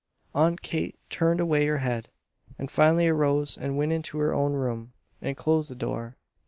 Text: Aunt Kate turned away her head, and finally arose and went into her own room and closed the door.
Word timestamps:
Aunt 0.33 0.63
Kate 0.63 0.97
turned 1.11 1.39
away 1.39 1.67
her 1.67 1.77
head, 1.77 2.09
and 2.57 2.71
finally 2.71 3.07
arose 3.07 3.55
and 3.55 3.77
went 3.77 3.91
into 3.91 4.17
her 4.17 4.33
own 4.33 4.53
room 4.53 4.93
and 5.21 5.37
closed 5.37 5.69
the 5.69 5.75
door. 5.75 6.15